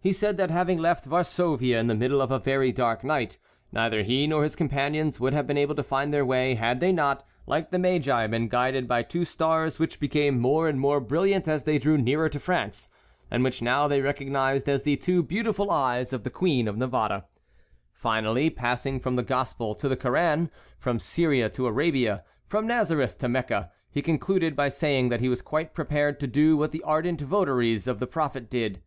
[0.00, 3.38] He said that having left Varsovia in the middle of a very dark night,
[3.70, 6.90] neither he nor his companions would have been able to find their way, had they
[6.90, 11.46] not, like the Magi, been guided by two stars which became more and more brilliant
[11.46, 12.88] as they drew nearer to France,
[13.30, 17.22] and which now they recognized as the two beautiful eyes of the Queen of Navarre.
[17.92, 20.50] Finally, passing from the Gospel to the Koran,
[20.80, 25.40] from Syria to Arabia, from Nazareth to Mecca, he concluded by saying that he was
[25.40, 28.82] quite prepared to do what the ardent votaries of the prophet did.